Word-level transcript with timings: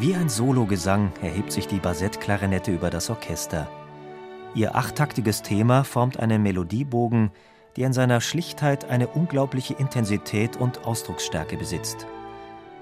Wie 0.00 0.14
ein 0.14 0.28
Sologesang 0.28 1.10
erhebt 1.22 1.50
sich 1.50 1.66
die 1.66 1.80
Bassett-Klarinette 1.80 2.70
über 2.70 2.88
das 2.88 3.10
Orchester. 3.10 3.68
Ihr 4.54 4.76
achttaktiges 4.76 5.42
Thema 5.42 5.82
formt 5.82 6.20
einen 6.20 6.40
Melodiebogen, 6.40 7.32
der 7.76 7.88
in 7.88 7.92
seiner 7.92 8.20
Schlichtheit 8.20 8.88
eine 8.88 9.08
unglaubliche 9.08 9.74
Intensität 9.74 10.56
und 10.56 10.86
Ausdrucksstärke 10.86 11.56
besitzt. 11.56 12.06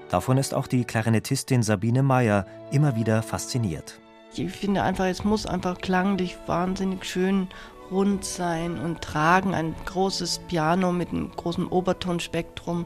Davon 0.09 0.37
ist 0.37 0.53
auch 0.53 0.67
die 0.67 0.85
Klarinettistin 0.85 1.63
Sabine 1.63 2.03
Meyer 2.03 2.45
immer 2.69 2.95
wieder 2.95 3.23
fasziniert. 3.23 3.99
Ich 4.35 4.51
finde 4.51 4.83
einfach, 4.83 5.05
es 5.05 5.23
muss 5.23 5.47
einfach 5.47 5.79
klanglich 5.79 6.37
wahnsinnig 6.45 7.03
schön 7.03 7.47
rund 7.89 8.25
sein 8.25 8.77
und 8.77 9.01
tragen. 9.01 9.55
Ein 9.55 9.73
großes 9.85 10.41
Piano 10.47 10.91
mit 10.91 11.09
einem 11.09 11.31
großen 11.31 11.65
Obertonspektrum 11.65 12.85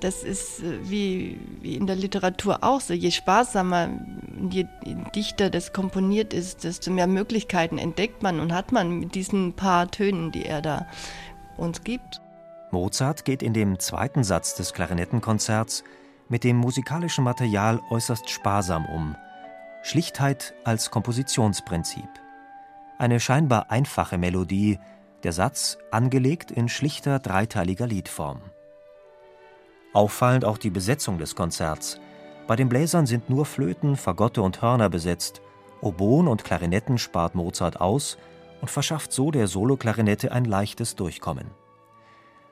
das 0.00 0.22
ist 0.22 0.62
äh, 0.62 0.88
wie, 0.88 1.40
wie 1.60 1.76
in 1.76 1.86
der 1.86 1.96
Literatur 1.96 2.62
auch 2.62 2.80
so. 2.80 2.94
Je 2.94 3.10
sparsamer, 3.10 3.88
je 4.50 4.66
dichter 5.14 5.50
das 5.50 5.72
komponiert 5.72 6.32
ist, 6.32 6.64
desto 6.64 6.90
mehr 6.90 7.06
Möglichkeiten 7.06 7.78
entdeckt 7.78 8.22
man 8.22 8.40
und 8.40 8.52
hat 8.52 8.72
man 8.72 9.00
mit 9.00 9.14
diesen 9.14 9.54
paar 9.54 9.90
Tönen, 9.90 10.32
die 10.32 10.44
er 10.44 10.62
da 10.62 10.86
uns 11.56 11.82
gibt. 11.82 12.20
Mozart 12.70 13.24
geht 13.24 13.42
in 13.42 13.52
dem 13.52 13.78
zweiten 13.78 14.22
Satz 14.22 14.54
des 14.54 14.72
Klarinettenkonzerts 14.72 15.82
mit 16.28 16.44
dem 16.44 16.56
musikalischen 16.56 17.24
Material 17.24 17.80
äußerst 17.90 18.30
sparsam 18.30 18.86
um. 18.86 19.16
Schlichtheit 19.82 20.54
als 20.62 20.90
Kompositionsprinzip. 20.90 22.08
Eine 22.98 23.18
scheinbar 23.18 23.70
einfache 23.70 24.18
Melodie, 24.18 24.78
der 25.24 25.32
Satz 25.32 25.78
angelegt 25.90 26.50
in 26.50 26.68
schlichter 26.68 27.18
dreiteiliger 27.18 27.86
Liedform. 27.86 28.40
Auffallend 29.92 30.44
auch 30.44 30.58
die 30.58 30.70
Besetzung 30.70 31.18
des 31.18 31.34
Konzerts. 31.34 32.00
Bei 32.46 32.56
den 32.56 32.68
Bläsern 32.68 33.06
sind 33.06 33.28
nur 33.28 33.44
Flöten, 33.44 33.96
Fagotte 33.96 34.42
und 34.42 34.62
Hörner 34.62 34.88
besetzt. 34.88 35.40
Oboen 35.80 36.28
und 36.28 36.44
Klarinetten 36.44 36.98
spart 36.98 37.34
Mozart 37.34 37.80
aus 37.80 38.18
und 38.60 38.70
verschafft 38.70 39.12
so 39.12 39.30
der 39.30 39.46
Soloklarinette 39.46 40.32
ein 40.32 40.44
leichtes 40.44 40.94
Durchkommen. 40.94 41.50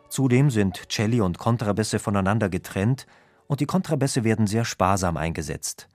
Zudem 0.08 0.50
sind 0.50 0.90
Celli 0.90 1.20
und 1.20 1.38
Kontrabässe 1.38 1.98
voneinander 1.98 2.48
getrennt 2.48 3.06
und 3.46 3.60
die 3.60 3.66
Kontrabässe 3.66 4.24
werden 4.24 4.46
sehr 4.46 4.64
sparsam 4.64 5.16
eingesetzt. 5.16 5.88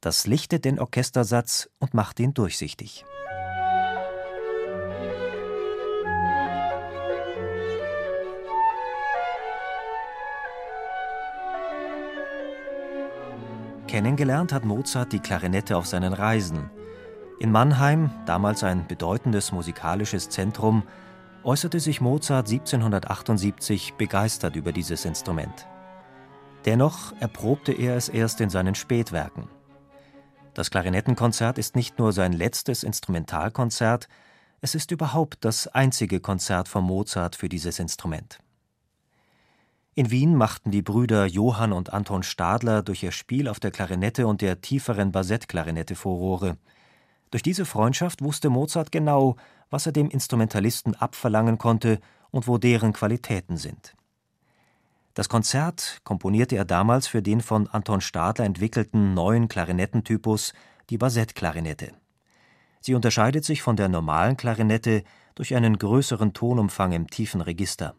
Das 0.00 0.26
lichtet 0.26 0.64
den 0.64 0.80
Orchestersatz 0.80 1.70
und 1.78 1.94
macht 1.94 2.20
ihn 2.20 2.34
durchsichtig. 2.34 3.04
Kennengelernt 13.90 14.52
hat 14.52 14.64
Mozart 14.64 15.12
die 15.12 15.18
Klarinette 15.18 15.76
auf 15.76 15.84
seinen 15.84 16.12
Reisen. 16.12 16.70
In 17.40 17.50
Mannheim, 17.50 18.12
damals 18.24 18.62
ein 18.62 18.86
bedeutendes 18.86 19.50
musikalisches 19.50 20.28
Zentrum, 20.28 20.84
äußerte 21.42 21.80
sich 21.80 22.00
Mozart 22.00 22.48
1778 22.48 23.94
begeistert 23.94 24.54
über 24.54 24.70
dieses 24.70 25.04
Instrument. 25.04 25.66
Dennoch 26.66 27.14
erprobte 27.18 27.72
er 27.72 27.96
es 27.96 28.08
erst 28.08 28.40
in 28.40 28.48
seinen 28.48 28.76
Spätwerken. 28.76 29.48
Das 30.54 30.70
Klarinettenkonzert 30.70 31.58
ist 31.58 31.74
nicht 31.74 31.98
nur 31.98 32.12
sein 32.12 32.32
letztes 32.32 32.84
Instrumentalkonzert, 32.84 34.06
es 34.60 34.76
ist 34.76 34.92
überhaupt 34.92 35.44
das 35.44 35.66
einzige 35.66 36.20
Konzert 36.20 36.68
von 36.68 36.84
Mozart 36.84 37.34
für 37.34 37.48
dieses 37.48 37.80
Instrument. 37.80 38.38
In 39.94 40.10
Wien 40.10 40.36
machten 40.36 40.70
die 40.70 40.82
Brüder 40.82 41.26
Johann 41.26 41.72
und 41.72 41.92
Anton 41.92 42.22
Stadler 42.22 42.82
durch 42.82 43.02
ihr 43.02 43.10
Spiel 43.10 43.48
auf 43.48 43.58
der 43.58 43.72
Klarinette 43.72 44.26
und 44.28 44.40
der 44.40 44.60
tieferen 44.60 45.10
Bassettklarinette 45.10 45.96
Furore. 45.96 46.56
Durch 47.32 47.42
diese 47.42 47.64
Freundschaft 47.64 48.22
wusste 48.22 48.50
Mozart 48.50 48.92
genau, 48.92 49.36
was 49.68 49.86
er 49.86 49.92
dem 49.92 50.08
Instrumentalisten 50.08 50.94
abverlangen 50.94 51.58
konnte 51.58 51.98
und 52.30 52.46
wo 52.46 52.56
deren 52.56 52.92
Qualitäten 52.92 53.56
sind. 53.56 53.94
Das 55.14 55.28
Konzert 55.28 56.00
komponierte 56.04 56.54
er 56.54 56.64
damals 56.64 57.08
für 57.08 57.20
den 57.20 57.40
von 57.40 57.66
Anton 57.66 58.00
Stadler 58.00 58.44
entwickelten 58.44 59.12
neuen 59.12 59.48
Klarinettentypus, 59.48 60.52
die 60.88 60.98
Bassettklarinette. 60.98 61.92
Sie 62.80 62.94
unterscheidet 62.94 63.44
sich 63.44 63.60
von 63.60 63.74
der 63.74 63.88
normalen 63.88 64.36
Klarinette 64.36 65.02
durch 65.34 65.54
einen 65.56 65.78
größeren 65.78 66.32
Tonumfang 66.32 66.92
im 66.92 67.08
tiefen 67.08 67.40
Register. 67.40 67.94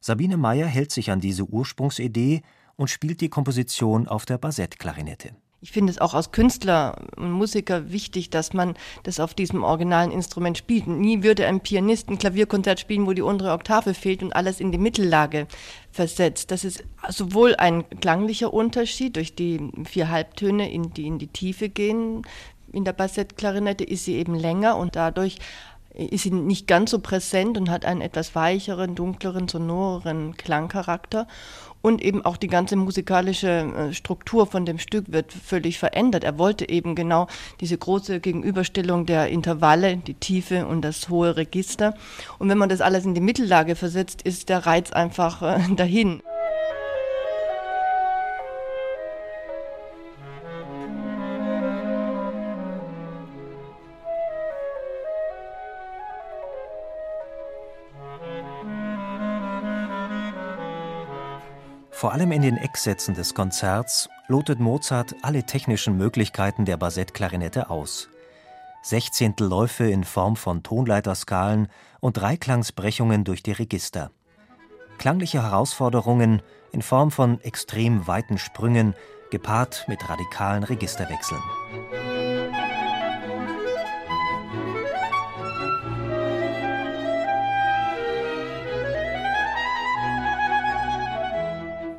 Sabine 0.00 0.36
Meyer 0.36 0.66
hält 0.66 0.92
sich 0.92 1.10
an 1.10 1.20
diese 1.20 1.44
Ursprungsidee 1.44 2.42
und 2.76 2.88
spielt 2.88 3.20
die 3.20 3.28
Komposition 3.28 4.06
auf 4.06 4.24
der 4.24 4.38
Bassettklarinette. 4.38 5.30
Ich 5.60 5.72
finde 5.72 5.90
es 5.90 5.98
auch 5.98 6.14
als 6.14 6.30
Künstler 6.30 7.08
und 7.16 7.32
Musiker 7.32 7.90
wichtig, 7.90 8.30
dass 8.30 8.52
man 8.52 8.74
das 9.02 9.18
auf 9.18 9.34
diesem 9.34 9.64
originalen 9.64 10.12
Instrument 10.12 10.56
spielt. 10.56 10.86
Nie 10.86 11.24
würde 11.24 11.48
ein 11.48 11.60
Pianist 11.60 12.08
ein 12.08 12.18
Klavierkonzert 12.18 12.78
spielen, 12.78 13.06
wo 13.06 13.12
die 13.12 13.22
untere 13.22 13.50
Oktave 13.50 13.92
fehlt 13.94 14.22
und 14.22 14.36
alles 14.36 14.60
in 14.60 14.70
die 14.70 14.78
Mittellage 14.78 15.48
versetzt. 15.90 16.52
Das 16.52 16.64
ist 16.64 16.84
sowohl 17.08 17.56
ein 17.56 17.88
klanglicher 18.00 18.54
Unterschied 18.54 19.16
durch 19.16 19.34
die 19.34 19.72
vier 19.84 20.10
Halbtöne, 20.10 20.70
in 20.70 20.94
die 20.94 21.08
in 21.08 21.18
die 21.18 21.26
Tiefe 21.26 21.68
gehen. 21.68 22.22
In 22.72 22.84
der 22.84 22.92
Bassettklarinette 22.92 23.82
ist 23.82 24.04
sie 24.04 24.14
eben 24.14 24.36
länger 24.36 24.76
und 24.76 24.94
dadurch 24.94 25.38
ist 25.98 26.22
sie 26.22 26.30
nicht 26.30 26.66
ganz 26.66 26.92
so 26.92 27.00
präsent 27.00 27.58
und 27.58 27.70
hat 27.70 27.84
einen 27.84 28.00
etwas 28.00 28.34
weicheren, 28.34 28.94
dunkleren, 28.94 29.48
sonoreren 29.48 30.36
Klangcharakter. 30.36 31.26
Und 31.80 32.02
eben 32.02 32.24
auch 32.24 32.36
die 32.36 32.48
ganze 32.48 32.74
musikalische 32.74 33.48
äh, 33.48 33.92
Struktur 33.92 34.46
von 34.46 34.66
dem 34.66 34.78
Stück 34.78 35.12
wird 35.12 35.32
völlig 35.32 35.78
verändert. 35.78 36.24
Er 36.24 36.36
wollte 36.36 36.68
eben 36.68 36.96
genau 36.96 37.28
diese 37.60 37.78
große 37.78 38.18
Gegenüberstellung 38.18 39.06
der 39.06 39.28
Intervalle, 39.28 39.96
die 39.96 40.14
Tiefe 40.14 40.66
und 40.66 40.82
das 40.82 41.08
hohe 41.08 41.36
Register. 41.36 41.94
Und 42.38 42.48
wenn 42.48 42.58
man 42.58 42.68
das 42.68 42.80
alles 42.80 43.04
in 43.04 43.14
die 43.14 43.20
Mittellage 43.20 43.76
versetzt, 43.76 44.22
ist 44.22 44.48
der 44.48 44.66
Reiz 44.66 44.90
einfach 44.90 45.42
äh, 45.42 45.60
dahin. 45.76 46.20
Vor 61.98 62.12
allem 62.12 62.30
in 62.30 62.42
den 62.42 62.56
Ecksätzen 62.58 63.14
des 63.16 63.34
Konzerts 63.34 64.08
lotet 64.28 64.60
Mozart 64.60 65.16
alle 65.22 65.42
technischen 65.42 65.96
Möglichkeiten 65.96 66.64
der 66.64 66.76
Bassettklarinette 66.76 67.70
aus. 67.70 68.08
Sechzehntelläufe 68.82 69.90
in 69.90 70.04
Form 70.04 70.36
von 70.36 70.62
Tonleiterskalen 70.62 71.66
und 71.98 72.16
Dreiklangsbrechungen 72.16 73.24
durch 73.24 73.42
die 73.42 73.50
Register. 73.50 74.12
Klangliche 74.98 75.42
Herausforderungen 75.42 76.40
in 76.70 76.82
Form 76.82 77.10
von 77.10 77.40
extrem 77.40 78.06
weiten 78.06 78.38
Sprüngen, 78.38 78.94
gepaart 79.32 79.86
mit 79.88 80.08
radikalen 80.08 80.62
Registerwechseln. 80.62 81.42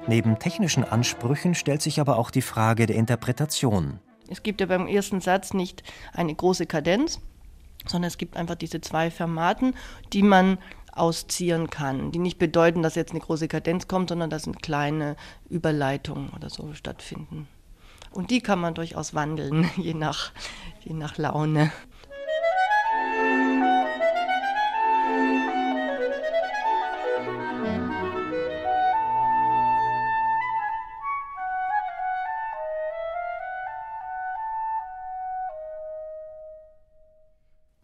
Neben 0.10 0.40
technischen 0.40 0.84
Ansprüchen 0.84 1.54
stellt 1.54 1.84
sich 1.84 2.00
aber 2.00 2.18
auch 2.18 2.32
die 2.32 2.42
Frage 2.42 2.88
der 2.88 2.96
Interpretation. 2.96 4.00
Es 4.28 4.42
gibt 4.42 4.60
ja 4.60 4.66
beim 4.66 4.88
ersten 4.88 5.22
Satz 5.22 5.54
nicht 5.54 5.84
eine 6.14 6.34
große 6.34 6.66
Kadenz, 6.66 7.20
sondern 7.86 8.08
es 8.08 8.18
gibt 8.18 8.36
einfach 8.36 8.56
diese 8.56 8.82
zwei 8.82 9.12
Fermaten, 9.12 9.76
die 10.12 10.24
man 10.24 10.58
ausziehen 10.94 11.70
kann, 11.70 12.12
die 12.12 12.18
nicht 12.18 12.40
bedeuten, 12.40 12.82
dass 12.82 12.96
jetzt 12.96 13.12
eine 13.12 13.20
große 13.20 13.48
Kadenz 13.48 13.88
kommt, 13.88 14.10
sondern 14.10 14.32
dass 14.32 14.48
eine 14.48 14.56
kleine 14.56 15.16
Überleitung 15.48 16.32
oder 16.36 16.50
so 16.50 16.74
stattfinden. 16.74 17.48
Und 18.10 18.32
die 18.32 18.42
kann 18.42 18.60
man 18.60 18.74
durchaus 18.74 19.14
wandeln, 19.14 19.70
je 19.78 19.94
nach, 19.94 20.32
je 20.84 20.96
nach 20.96 21.20
Laune. 21.20 21.72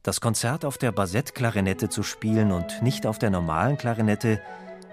Das 0.06 0.22
Konzert 0.22 0.66
auf 0.66 0.78
der 0.78 0.92
Bassettklarinette 0.92 1.90
zu 1.90 2.04
spielen 2.04 2.52
und 2.52 2.84
nicht 2.84 3.08
auf 3.08 3.18
der 3.18 3.32
normalen 3.32 3.76
Klarinette 3.76 4.40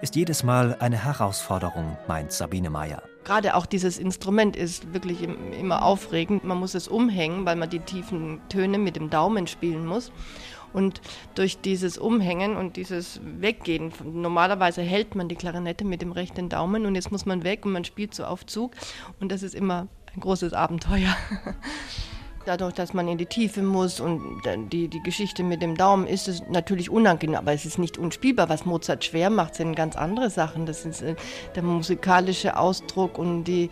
ist 0.00 0.16
jedes 0.16 0.42
Mal 0.42 0.74
eine 0.80 1.04
Herausforderung, 1.04 1.98
meint 2.08 2.32
Sabine 2.32 2.70
Meyer. 2.70 3.02
Gerade 3.24 3.54
auch 3.54 3.66
dieses 3.66 3.98
Instrument 3.98 4.56
ist 4.56 4.94
wirklich 4.94 5.18
immer 5.20 5.84
aufregend. 5.84 6.44
Man 6.44 6.56
muss 6.56 6.74
es 6.74 6.88
umhängen, 6.88 7.44
weil 7.44 7.56
man 7.56 7.68
die 7.68 7.80
tiefen 7.80 8.40
Töne 8.48 8.78
mit 8.78 8.96
dem 8.96 9.10
Daumen 9.10 9.46
spielen 9.48 9.84
muss. 9.84 10.12
Und 10.72 11.02
durch 11.34 11.60
dieses 11.60 11.98
Umhängen 11.98 12.56
und 12.56 12.76
dieses 12.76 13.20
Weggehen, 13.22 13.92
normalerweise 14.02 14.80
hält 14.80 15.14
man 15.14 15.28
die 15.28 15.36
Klarinette 15.36 15.84
mit 15.84 16.00
dem 16.00 16.12
rechten 16.12 16.48
Daumen 16.48 16.86
und 16.86 16.94
jetzt 16.94 17.12
muss 17.12 17.26
man 17.26 17.44
weg 17.44 17.66
und 17.66 17.72
man 17.72 17.84
spielt 17.84 18.14
so 18.14 18.24
auf 18.24 18.46
Zug. 18.46 18.72
Und 19.20 19.30
das 19.30 19.42
ist 19.42 19.54
immer 19.54 19.88
ein 20.14 20.20
großes 20.20 20.54
Abenteuer. 20.54 21.14
Dadurch, 22.44 22.74
dass 22.74 22.92
man 22.92 23.06
in 23.06 23.18
die 23.18 23.26
Tiefe 23.26 23.62
muss 23.62 24.00
und 24.00 24.42
die, 24.72 24.88
die 24.88 25.02
Geschichte 25.02 25.44
mit 25.44 25.62
dem 25.62 25.76
Daumen 25.76 26.06
ist 26.06 26.26
es 26.26 26.42
natürlich 26.48 26.90
unangenehm, 26.90 27.36
aber 27.36 27.52
es 27.52 27.64
ist 27.64 27.78
nicht 27.78 27.98
unspielbar. 27.98 28.48
Was 28.48 28.64
Mozart 28.64 29.04
schwer 29.04 29.30
macht, 29.30 29.54
sind 29.54 29.76
ganz 29.76 29.94
andere 29.94 30.28
Sachen. 30.28 30.66
Das 30.66 30.84
ist 30.84 31.02
äh, 31.02 31.14
der 31.54 31.62
musikalische 31.62 32.56
Ausdruck 32.56 33.18
und 33.18 33.44
die, 33.44 33.70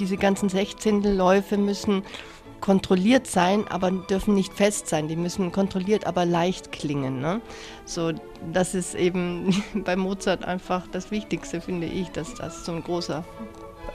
diese 0.00 0.16
ganzen 0.16 0.48
Sechzehntelläufe 0.48 1.56
müssen 1.56 2.02
kontrolliert 2.60 3.28
sein, 3.28 3.68
aber 3.68 3.90
dürfen 3.90 4.34
nicht 4.34 4.52
fest 4.52 4.88
sein. 4.88 5.06
Die 5.06 5.16
müssen 5.16 5.52
kontrolliert, 5.52 6.06
aber 6.06 6.26
leicht 6.26 6.72
klingen. 6.72 7.20
Ne? 7.20 7.40
So, 7.84 8.12
das 8.52 8.74
ist 8.74 8.94
eben 8.94 9.62
bei 9.84 9.94
Mozart 9.94 10.44
einfach 10.44 10.86
das 10.88 11.10
Wichtigste, 11.10 11.60
finde 11.60 11.86
ich, 11.86 12.08
dass 12.10 12.34
das 12.34 12.64
so 12.64 12.72
ein 12.72 12.82
großer 12.82 13.24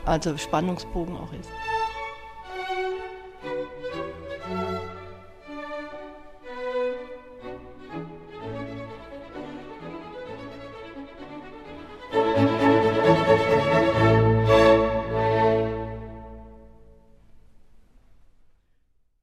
also 0.05 0.37
Spannungsbogen 0.37 1.15
auch 1.15 1.31
ist. 1.33 1.49